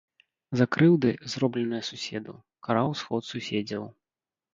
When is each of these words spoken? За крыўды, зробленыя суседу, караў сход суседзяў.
За 0.59 0.65
крыўды, 0.75 1.11
зробленыя 1.33 1.85
суседу, 1.89 2.33
караў 2.69 2.89
сход 3.03 3.21
суседзяў. 3.29 3.83